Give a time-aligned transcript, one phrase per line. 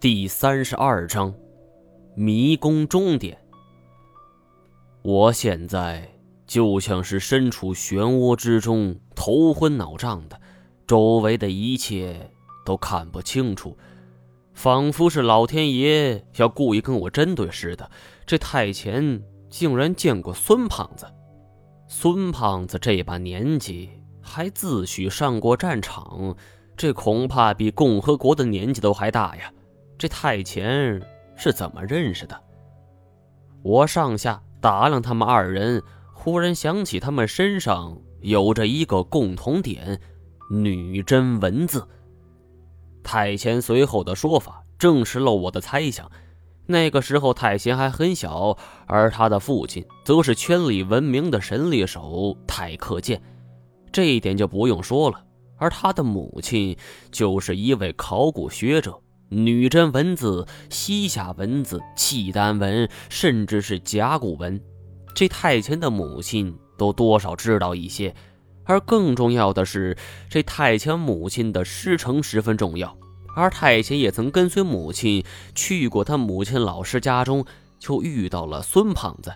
[0.00, 1.34] 第三十二章，
[2.14, 3.36] 迷宫终点。
[5.02, 6.10] 我现在
[6.46, 10.40] 就像是身处漩涡之中，头昏脑胀的，
[10.86, 12.30] 周围的一切
[12.64, 13.76] 都看不清楚，
[14.54, 17.90] 仿佛是老天爷要故意跟我针对似的。
[18.24, 21.06] 这太前竟然见过孙胖子，
[21.88, 23.90] 孙胖子这把年纪
[24.22, 26.34] 还自诩上过战场，
[26.74, 29.52] 这恐怕比共和国的年纪都还大呀！
[30.00, 30.98] 这太前
[31.36, 32.34] 是怎么认识的？
[33.62, 35.82] 我上下打量他们二人，
[36.14, 40.00] 忽然想起他们身上有着一个共同点——
[40.50, 41.86] 女真文字。
[43.02, 46.10] 太前随后的说法证实了我的猜想。
[46.64, 53.20] 那个时候，太贤还很小，而他的父亲则是圈里闻名的神猎手太克健，
[53.92, 55.22] 这一点就不用说了。
[55.58, 56.74] 而他的母亲
[57.10, 58.98] 就是一位考古学者。
[59.32, 64.60] 女真文字、西夏文字、契丹文，甚至是甲骨文，
[65.14, 68.12] 这太前的母亲都多少知道一些。
[68.64, 69.96] 而更重要的是，
[70.28, 72.96] 这太前母亲的师承十分重要。
[73.36, 75.24] 而太前也曾跟随母亲
[75.54, 77.46] 去过他母亲老师家中，
[77.78, 79.32] 就遇到了孙胖子。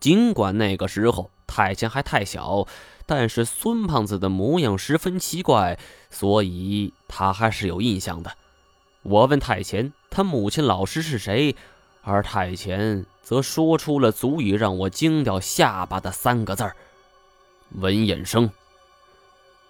[0.00, 2.66] 尽管那个时候太前还太小。
[3.06, 5.76] 但是孙胖子的模样十分奇怪，
[6.10, 8.30] 所以他还是有印象的。
[9.02, 11.56] 我问太前，他母亲老师是谁？
[12.02, 16.76] 而太前则说出了足以让我惊掉下巴的三个字儿：
[17.72, 18.50] 文衍生。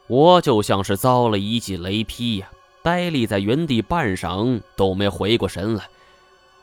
[0.07, 2.51] 我就像是遭了一记雷劈呀，
[2.83, 5.89] 呆立在原地半晌都没回过神来。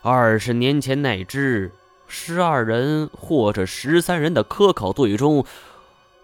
[0.02, 1.72] 二十年前那支
[2.08, 5.46] 十二人或者十三人的科考队中。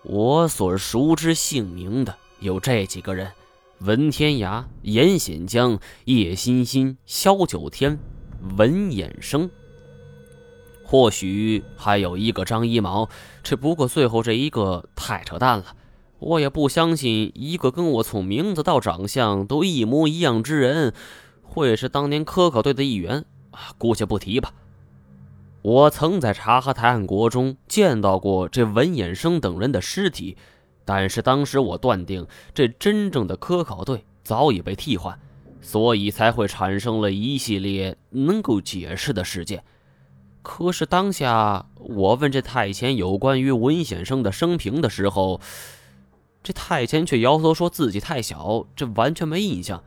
[0.03, 3.31] 我所熟知姓名的有这几个人：
[3.83, 7.99] 文天涯、严显江、叶欣欣、萧九天、
[8.57, 9.49] 文衍生。
[10.85, 13.09] 或许还有一个张一毛，
[13.43, 15.75] 只不过最后这一个太扯淡了。
[16.19, 20.93] 我也不相信一个跟我从名字到长相都一模一样之人，
[21.41, 23.73] 会是当年科考队的一员啊！
[23.77, 24.53] 姑且不提吧。
[25.61, 30.37] 我曾在察哈台汗国中见到过这文衍生等人的尸体，
[30.85, 35.17] 但是当时我断定这真正的科考队早已被替换，
[35.61, 39.63] 所以才会产生了一系列能够解释的事件。
[40.41, 45.39] 可是当下我问这太监有关于文衍生的生平的时候，
[46.43, 49.81] 这太监却摇头说自己太小，这完全没印象。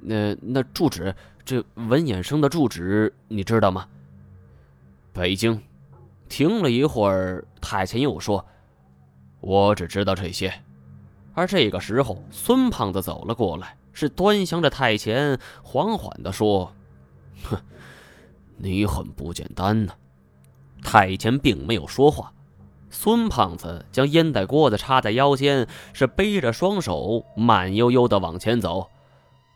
[0.00, 3.86] 那那住址，这文衍生的住址你知道吗？
[5.12, 5.62] 北京，
[6.28, 8.44] 停了一会儿，太监又说
[9.42, 10.50] ：“我只知道这些。”
[11.34, 16.72] 而这个时候，孙胖子走了过来，是端详着太前，缓缓地说
[17.44, 17.58] ：“哼，
[18.56, 19.92] 你很不简单呢。”
[20.82, 22.32] 太前并没有说话。
[22.90, 28.90] 孙胖子将烟袋锅子插在腰间，是背着双手，慢悠悠地往前走。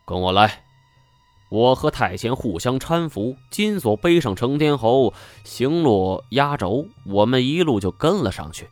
[0.05, 0.63] 跟我来。
[1.49, 8.67] 我和太前互相搀扶，金锁背上成天侯，行落压轴，我们一路就跟了上去。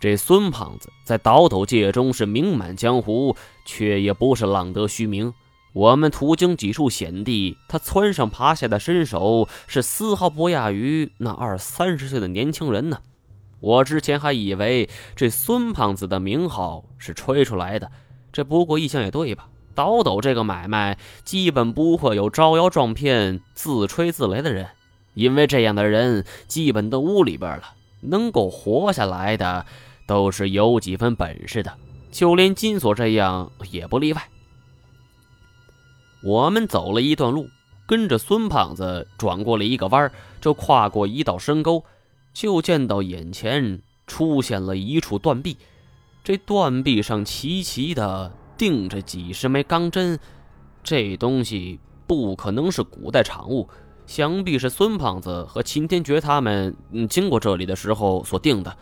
[0.00, 5.32] 这孙胖子在倒斗界中是名满江湖，却也不是浪得虚名。
[5.72, 12.98] 我们途经几处险地，他蹿上爬下的身手是丝毫不亚于那二三十岁的年轻人呢。
[13.60, 17.90] 我之前还以为这孙胖子的名号是吹出来的，
[18.32, 19.48] 这不过一想也对吧？
[19.74, 24.68] 倒斗这个买卖，基本不会有招摇撞骗、自吹自擂的人，
[25.14, 27.74] 因为这样的人基本都屋里边了。
[28.00, 29.66] 能够活下来的，
[30.08, 31.72] 都是有几分本事的，
[32.10, 34.28] 就连金锁这样也不例外。
[36.24, 37.48] 我们走了一段路，
[37.86, 40.10] 跟着孙胖子转过了一个弯
[40.40, 41.84] 就跨过一道深沟，
[42.32, 45.56] 就见到眼前出现了一处断壁，
[46.24, 48.32] 这断壁上齐齐的。
[48.58, 50.18] 钉着几十枚钢针，
[50.82, 51.78] 这东西
[52.08, 53.68] 不可能是古代产物，
[54.04, 56.76] 想必是孙胖子和秦天觉他们
[57.08, 58.76] 经过这里的时候所定的。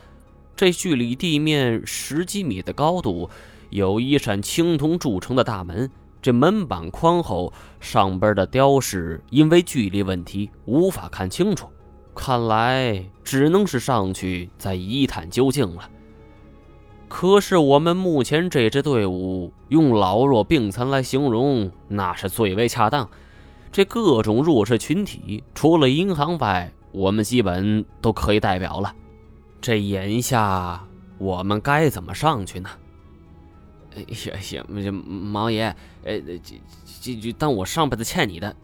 [0.57, 3.29] 这距离地面十几米的高度，
[3.69, 5.91] 有一扇青铜铸成的大门，
[6.23, 11.69] 这门板宽厚，上边的雕饰因为距离问题无法看清楚，
[12.15, 15.91] 看来只能是上去再一探究竟了。
[17.07, 23.09] 可是我们目前这支队伍，用老弱病残来形容，那是最为恰当。
[23.71, 28.95] 这各种弱势群体，除了银行外，我们基本都可以代表了。
[29.61, 30.85] 这眼下
[31.19, 32.69] 我们该怎么上去呢？
[33.95, 35.75] 哎呀呀，毛爷，
[36.05, 36.61] 呃，这
[37.01, 38.55] 这这当我上辈子欠你的。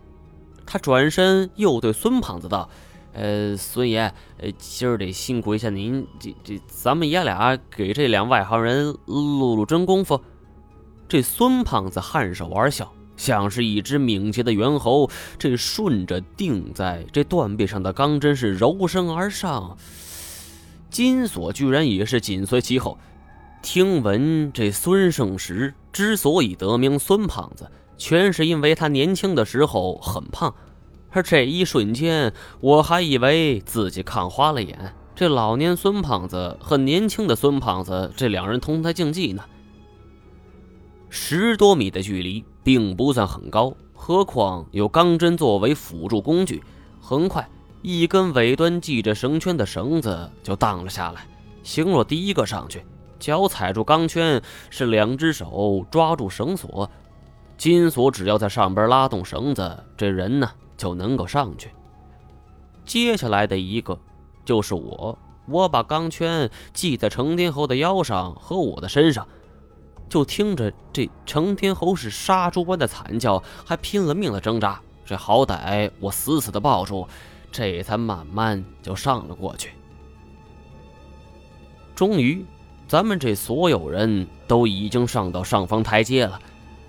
[0.66, 2.68] 他转身又对孙胖子道
[3.14, 10.20] ：“呃，孙爷，呃，今儿得辛苦一下您，这这，咱们爷俩给这两外行人露露真功夫。”
[11.08, 19.76] 这孙胖子颔首而笑，像是一只敏捷的猿猴，这顺着钉在这断臂上的钢针是柔身而上。
[20.92, 22.96] 金锁居然也是紧随其后。
[23.62, 27.68] 听闻这孙胜石之所以得名孙胖子。
[27.96, 30.52] 全是因为他年轻的时候很胖，
[31.10, 34.92] 而这一瞬间，我还以为自己看花了眼。
[35.14, 39.44] 这老年孙胖子和年轻的孙胖子，这两人同台竞技呢。
[41.10, 46.60] 十多米的距离并不算很高，何况有钢针作为辅助工具。
[47.00, 47.48] 很快，
[47.82, 51.26] 一根尾端系着绳圈的绳子就荡了下来。
[51.64, 52.84] 行若第一个上去，
[53.18, 54.40] 脚踩住钢圈，
[54.70, 56.88] 是两只手抓住绳索。
[57.58, 61.70] 金锁只要在上边拉动绳子，这人呢就能够上去。
[62.84, 63.98] 接下来的一个
[64.44, 69.26] 就是我，我把钢圈系在成天侯的腰上和我的身上，
[70.08, 74.80] 就听着这成天侯是杀猪般的惨叫，还拼了命的挣扎。
[75.04, 77.06] 这好歹我死死的抱住，
[77.52, 79.70] 这才慢慢就上了过去。
[81.94, 82.44] 终于，
[82.88, 86.40] 咱们这所有人都已经上到上方台阶了。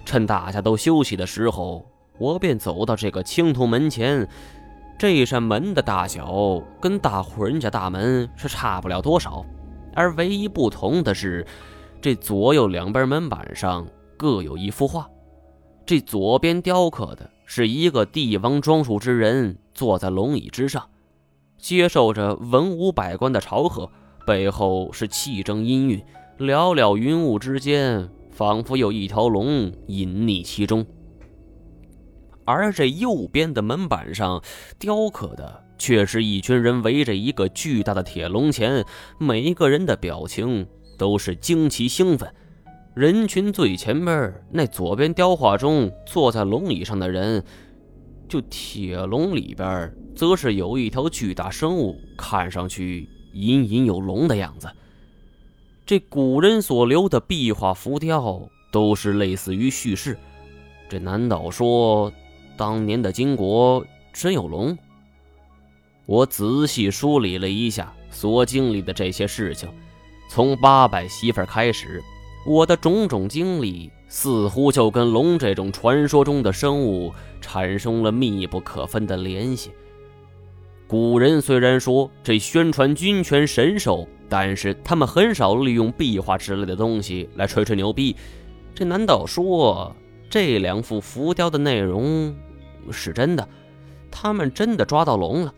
[0.06, 1.86] 趁大家都休息的时候，
[2.18, 4.28] 我便走到这个青铜门前。
[4.98, 9.46] 这扇门的大小跟大户人家大门是差不了多少，
[9.94, 11.46] 而唯一不同的是，
[12.02, 15.10] 这左右两边门板上各有一幅画。
[15.86, 20.90] 这左边雕刻的是一个帝王装束之人坐在龙椅之上，
[21.58, 23.90] 接受着文武百官的朝贺，
[24.26, 26.04] 背后是气蒸氤氲，
[26.40, 28.10] 寥寥云雾之间。
[28.36, 30.84] 仿佛有一条龙隐匿其中，
[32.46, 34.42] 而这右边的门板上
[34.80, 38.84] 雕刻的却是一群人围着一个巨大的铁笼前，
[39.20, 40.66] 每一个人的表情
[40.98, 42.28] 都是惊奇兴奋。
[42.96, 47.44] 人群最前面那左边雕画中坐在龙椅上的人，
[48.28, 54.70] 就铁笼里边则是有一条巨大生物，看上去隐隐有龙的样子。
[55.86, 60.18] 这古人所留的壁画浮雕都是类似于叙事，
[60.90, 62.12] 这难道说
[62.56, 64.78] 当年的金国真有龙？
[66.06, 69.70] 我仔细梳理了一下所经历的这些事情，
[70.30, 72.02] 从八百媳妇开始，
[72.46, 77.12] 我的种种经历似乎就跟龙这种传说中的生物
[77.42, 79.72] 产生了密不可分的联系。
[80.86, 84.08] 古人虽然说这宣传君权神授。
[84.30, 88.16] 但是他们很少利用壁画之类的东西来吹吹牛逼，
[88.74, 89.96] 这难道说
[90.28, 92.36] 这两幅浮雕的内容
[92.90, 93.48] 是真的？
[94.10, 95.54] 他们真的抓到龙了？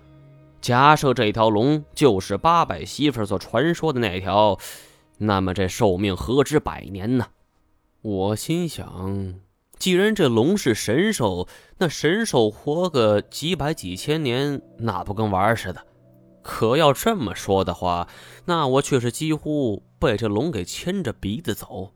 [0.60, 4.58] 假设这条龙就是八百媳妇所传说的那条，
[5.20, 7.28] 那么这寿命何止百年呢？
[8.06, 9.34] 我心想，
[9.80, 11.48] 既然这龙是神兽，
[11.80, 15.84] 那神兽活个几百几千年，那不跟玩似的？
[16.44, 18.08] 可要这么说的话，
[18.46, 21.92] 那我却是几乎被这龙给牵着鼻子走。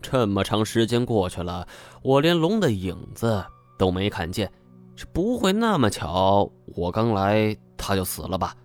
[0.00, 1.68] 这么长时间过去了，
[2.00, 3.44] 我连龙的影子
[3.78, 4.50] 都没看见，
[4.96, 6.50] 这不会那么巧？
[6.74, 8.56] 我刚来他就死了吧？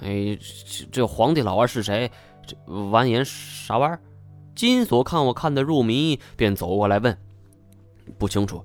[0.00, 0.36] 哎，
[0.68, 2.10] 这这皇帝老儿是谁？
[2.46, 2.54] 这
[2.90, 4.00] 完颜啥玩意儿？
[4.54, 7.16] 金锁看我看得入迷，便走过来问
[8.18, 8.64] ：“不清楚，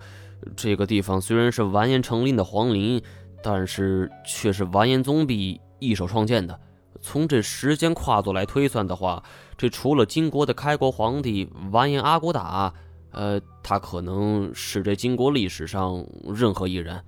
[0.56, 3.02] 这个地方虽然是完颜成林的皇陵，
[3.44, 6.60] 但是却是完颜宗弼。”一手创建的，
[7.00, 9.24] 从这时间跨度来推算的话，
[9.58, 12.74] 这除了金国的开国皇帝完颜阿骨打，
[13.12, 17.02] 呃，他可能是这金国历史上任何一人。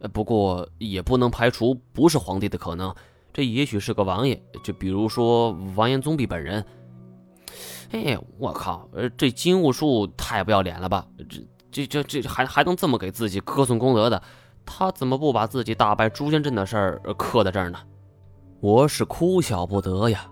[0.00, 2.94] 呃不过也不能排除不是皇帝的可能，
[3.32, 6.62] 这也许是个王爷，就比如说完颜宗弼本人。
[7.92, 11.06] 哎，我靠，呃，这金兀术太不要脸了吧？
[11.70, 14.22] 这这这这还还能这么给自己歌颂功德的？
[14.64, 17.78] 他怎么不把自己大败诛仙阵的事儿刻在这儿呢？
[18.60, 20.28] 我是哭笑不得呀！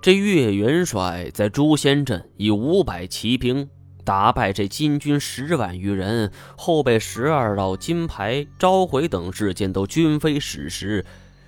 [0.00, 3.68] 这岳元帅在诛仙阵以五百骑兵
[4.04, 11.04] 打败这金军十万余人，后被十二道金牌召回等事件都均非史实。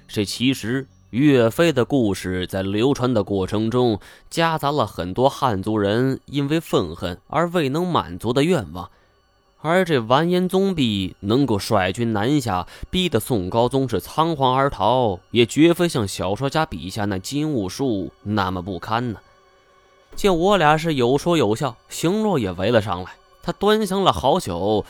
[0.07, 8.91] 这其实岳飞的故事在流传的过程中，夹杂了很多汉族人因为愤恨而未能满足的愿望。
[9.61, 19.21] 而这完颜宗弼能够率军南下，逼得宋高宗是仓皇而逃，也绝非像小说家笔下那金兀术那么不堪呢。
[20.17, 23.13] 见我俩是有说有笑，邢洛也围了上来。
[23.41, 24.85] 他端详了好久，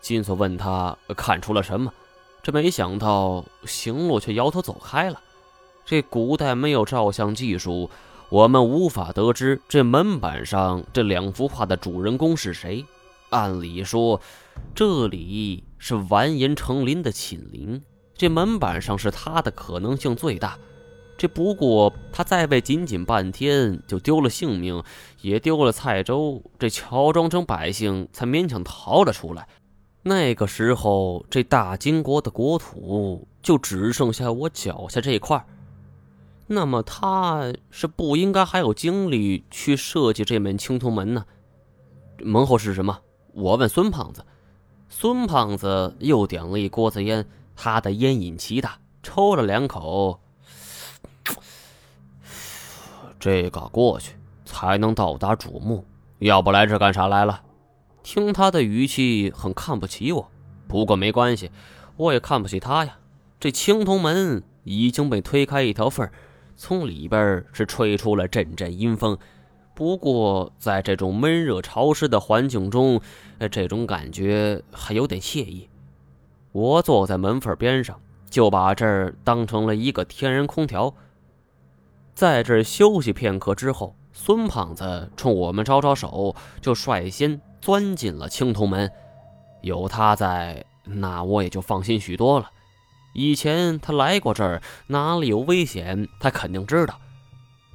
[0.00, 1.92] 金锁问他看出了什么，
[2.42, 5.20] 这没想到邢洛却摇头走开了。
[5.88, 7.88] 这古代没有照相技术，
[8.28, 12.84] 我们无法得知这门板上这两幅画的主人公是谁。
[13.30, 14.20] 按理说，
[14.74, 17.82] 这里是完颜成林的寝陵，
[18.14, 20.58] 这门板上是他的可能性最大。
[21.16, 24.82] 这不过他在位仅仅半天就丢了性命，
[25.22, 29.48] 也丢了蔡州，这乔装成百姓才勉强逃了出来。
[30.02, 35.42] 那个时候，这大金国的国土就只剩下我脚下这块
[36.50, 41.24] 那么他是不应该还有精力去设计这门青铜门呢？
[42.20, 43.00] 门后是什么？
[43.34, 44.24] 我问孙胖子。
[44.88, 50.18] 孙胖子又点了一锅子烟，他的烟瘾极大，抽了两口。
[53.20, 54.14] 这个过去
[54.46, 55.84] 才能到达主墓，
[56.20, 57.42] 要不来这干啥来了？
[58.02, 60.30] 听他的语气很看不起我，
[60.66, 61.50] 不过没关系，
[61.98, 62.96] 我也看不起他呀。
[63.38, 66.12] 这青铜门已经被推开一条缝儿，
[66.58, 69.16] 从里边是吹出了阵阵阴风。
[69.74, 73.00] 不过在这种闷热潮湿的环境中，
[73.50, 75.70] 这种感觉还有点惬意。
[76.50, 80.92] 我坐在门缝边上，就把这儿当成了一个天然空调。
[82.12, 88.90] 在这休息片刻之后，孙胖子冲我们招招手，就率先钻进了青铜门。
[89.60, 92.50] 有他在，那我也就放心许多了。
[93.12, 97.00] 以前他来过这儿，哪里有危险，他肯定知道。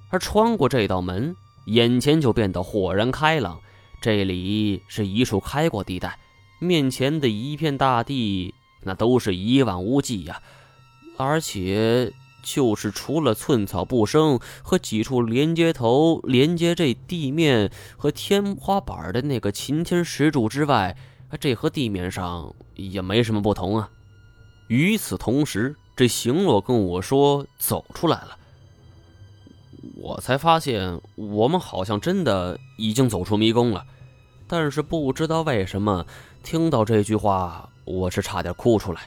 [0.10, 1.36] 而穿过这道门，
[1.66, 3.60] 眼前就变得豁然开朗。
[4.02, 6.18] 这里是一处开阔地带，
[6.60, 10.42] 面前的一片大地，那都是一望无际呀，
[11.18, 12.14] 而且。
[12.46, 20.94] 就是除了寸草不生和几处连接头连接这地面和天花板的那个擎天石柱之外，
[21.40, 23.90] 这和地面上也没什么不同啊。
[24.68, 28.38] 与此同时，这行洛跟我说走出来了，
[29.96, 33.86] 我才发现我们好像真的已经走出迷宫了。
[34.48, 36.06] 但是不知道为什么，
[36.44, 39.02] 听到这句话，我是差点哭出来。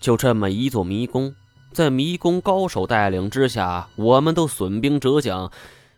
[0.00, 1.34] 就这么一座迷宫。
[1.72, 5.52] 在迷宫高手带领之下，我们都损兵折将，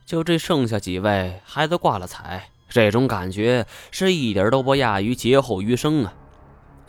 [0.05, 2.51] 就这剩下几位还都挂了彩。
[2.69, 6.15] 这种感觉是一点都不亚于劫后余生啊！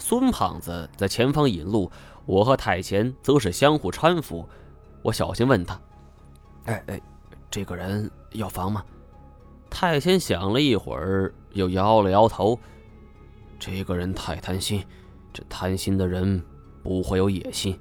[0.01, 1.89] 孙胖子在前方引路，
[2.25, 4.45] 我和太前则是相互搀扶。
[5.03, 5.79] 我小心问他
[6.65, 6.99] ：“哎哎，
[7.49, 8.83] 这个人要房吗？”
[9.69, 12.59] 太前想了一会儿，又摇了摇头
[13.57, 14.83] ：“这个人太贪心，
[15.31, 16.43] 这贪心的人
[16.83, 17.79] 不会有野心。”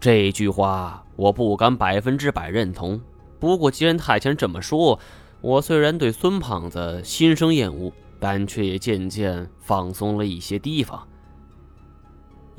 [0.00, 3.00] 这句话我不敢百分之百认同，
[3.38, 4.98] 不过既然太监这么说，
[5.42, 11.06] 我虽然对孙胖子心生厌恶，但却也渐渐放松了一些提防。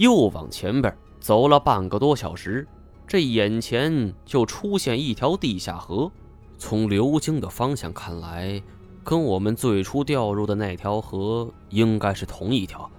[0.01, 2.67] 又往前边走了半个多小时，
[3.05, 6.11] 这眼前就出现一条地下河。
[6.57, 8.59] 从流经的方向看来，
[9.03, 12.89] 跟我们最初掉入的那条河应该是同一条。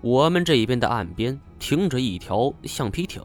[0.00, 3.22] 我们这边的岸边停着一条橡皮艇。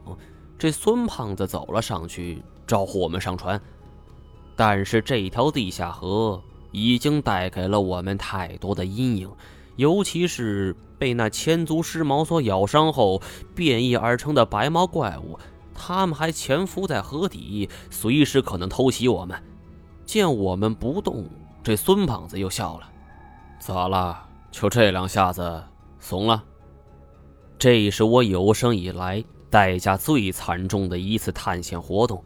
[0.56, 3.60] 这孙胖子走了上去，招呼我们上船。
[4.54, 9.28] 但是这条地下河已经带给了我们太多的阴影，
[9.78, 13.22] 尤其是被那千足尸毛所咬伤后
[13.54, 15.38] 变异而成的白毛怪物，
[15.72, 19.40] 他们还潜伏在河底，随时可能偷袭我们。
[20.04, 21.30] 见我们不动，
[21.62, 22.90] 这孙胖子又笑了
[23.60, 24.26] ：“咋了？
[24.50, 25.62] 就这两下子
[26.00, 26.42] 怂了？”
[27.58, 29.24] 这是我有生以来。
[29.50, 32.22] 代价最惨重的一次探险活动，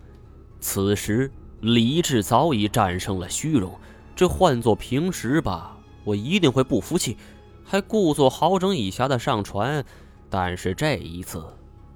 [0.59, 1.31] 此时
[1.61, 3.73] 理智早已战胜了虚荣。
[4.17, 7.17] 这换做平时吧，我一定会不服气，
[7.65, 9.85] 还故作好整以暇的上船。
[10.31, 11.45] 但是这一次，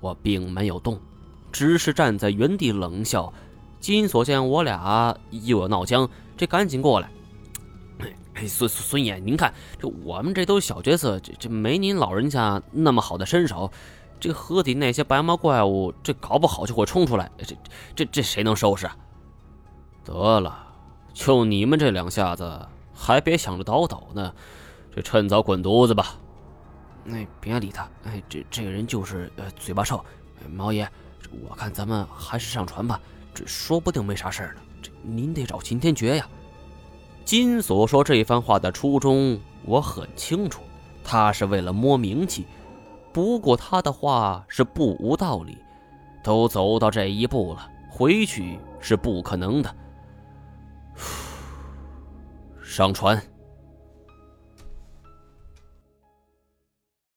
[0.00, 1.00] 我并没有动，
[1.50, 3.32] 只是站在原地冷笑。
[3.80, 7.11] 金锁见我俩又要闹僵，这赶紧过来。
[8.46, 13.70] 孙孙爷，您看，这我们这都是小角色，这这没您老人家那么好的身手。
[14.18, 17.56] 这河底那些白毛怪物，这搞不好就会冲出来，这
[17.94, 18.88] 这这谁能收拾？
[20.04, 20.66] 得了，
[21.14, 24.35] 就你们这两下子，还别想着倒斗呢，
[24.96, 26.14] 就趁早滚犊子吧！
[27.10, 30.02] 哎，别理他，哎，这这个人就是呃嘴巴臭。
[30.50, 30.88] 毛爷，
[31.46, 32.98] 我看咱们还是上船吧，
[33.34, 34.62] 这说不定没啥事呢。
[34.80, 36.26] 这您得找秦天爵呀。
[37.26, 40.62] 金锁说这番话的初衷我很清楚，
[41.04, 42.46] 他是为了摸名气。
[43.12, 45.58] 不过他的话是不无道理，
[46.22, 49.76] 都走到这一步了，回去是不可能的。
[52.64, 53.22] 上船。